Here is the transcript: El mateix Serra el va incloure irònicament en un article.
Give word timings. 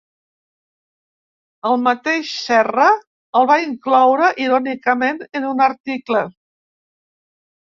El 1.71 1.75
mateix 1.87 2.31
Serra 2.45 2.87
el 3.41 3.47
va 3.51 3.59
incloure 3.67 4.33
irònicament 4.47 5.21
en 5.41 5.47
un 5.51 5.63
article. 5.69 6.25